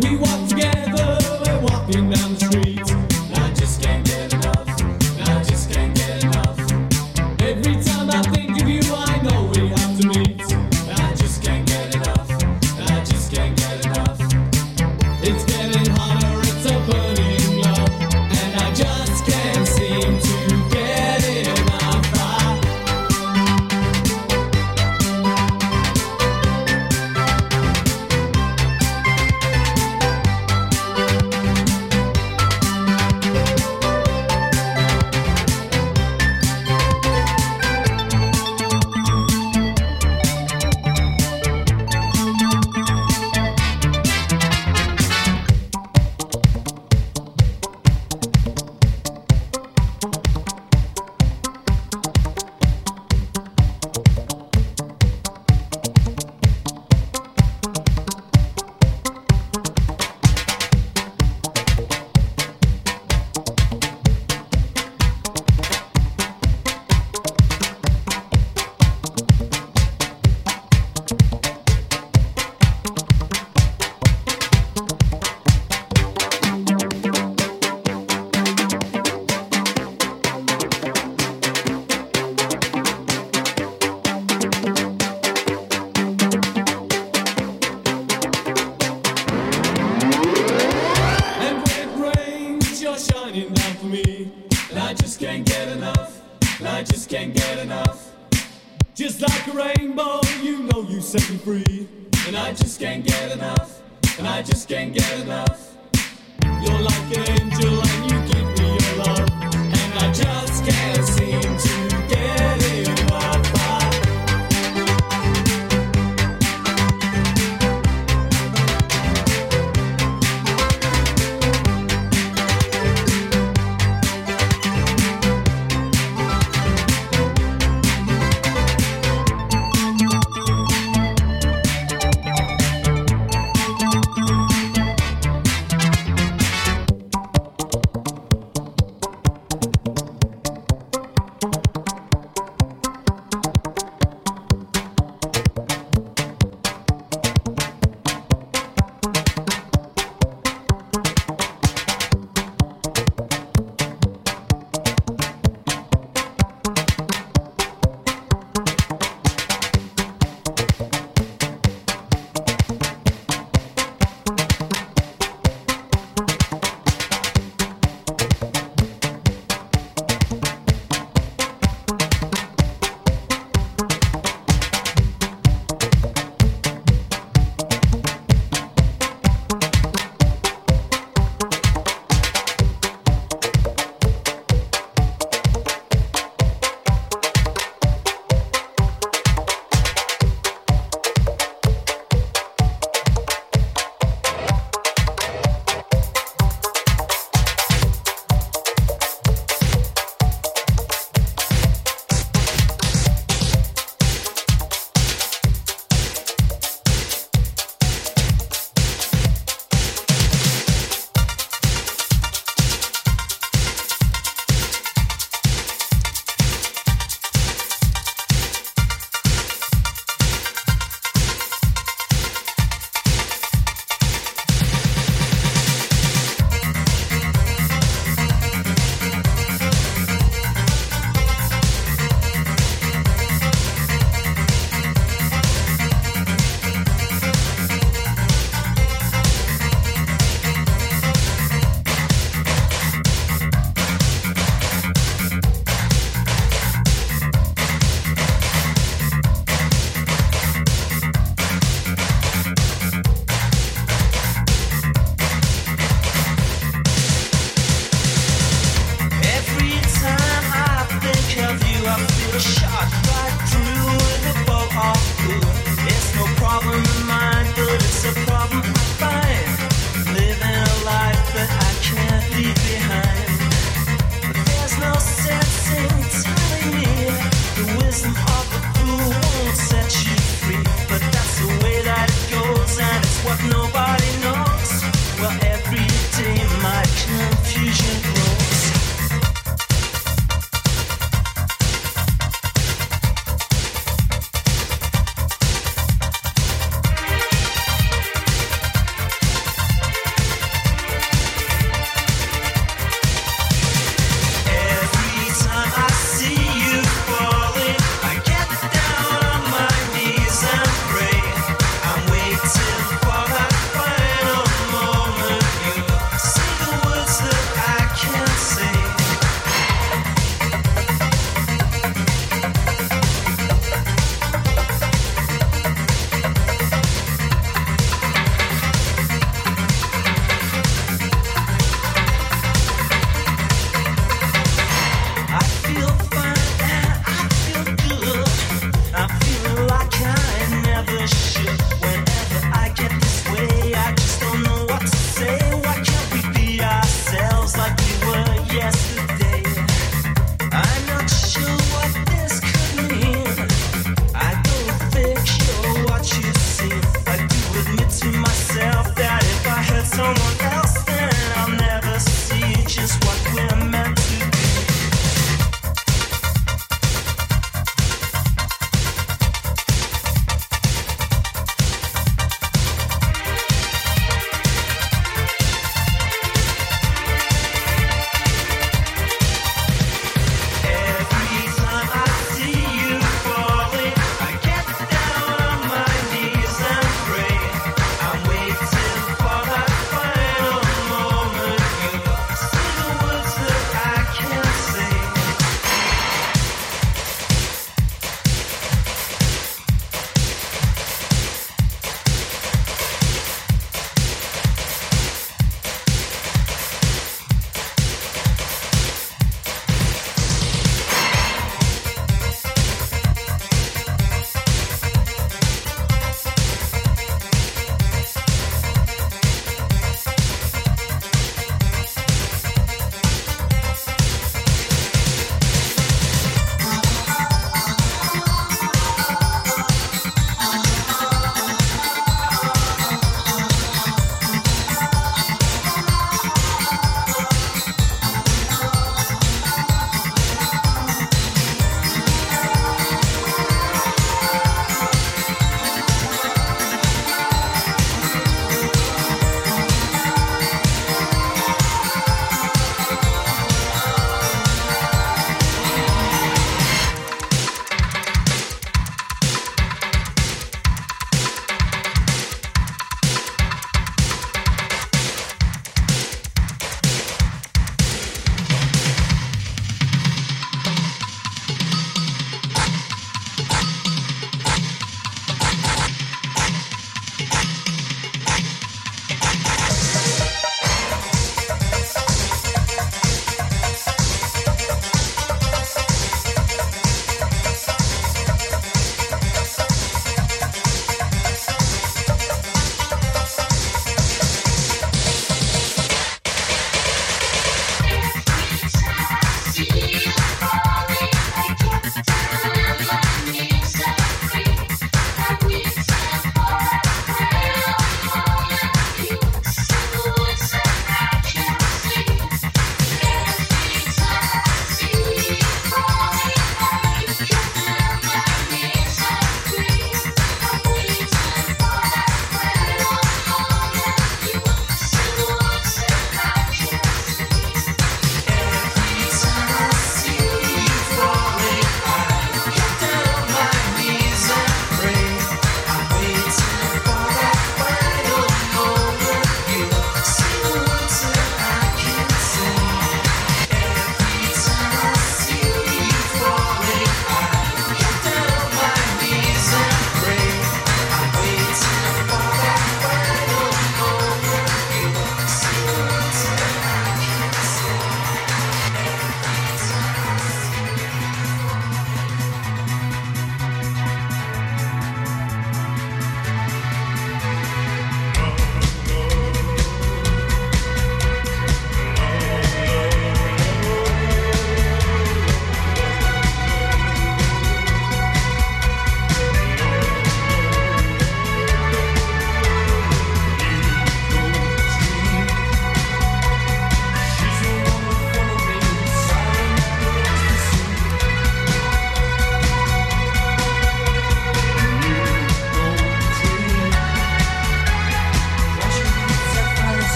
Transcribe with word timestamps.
We 0.00 0.16
walk 0.16 0.48
together, 0.48 1.18
we're 1.44 1.60
walking 1.60 2.10
down 2.10 2.34
the 2.34 2.38
street. 2.38 2.87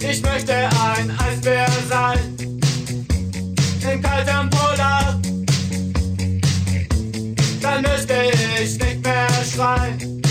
Ich 0.00 0.22
möchte 0.22 0.54
ein 0.54 1.10
Eisbär 1.18 1.66
sein. 1.88 2.18
Im 3.90 4.02
kalten 4.02 4.50
Polar. 4.50 5.20
Dann 7.60 7.82
müsste 7.82 8.14
ich 8.32 8.78
nicht 8.78 9.02
mehr 9.02 9.28
schreien. 9.52 10.22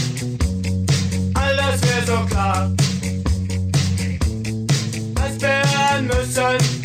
Alles 1.34 1.82
wäre 1.82 2.06
so 2.06 2.26
klar. 2.26 2.72
Eisbären 5.16 6.08
müssen 6.08 6.77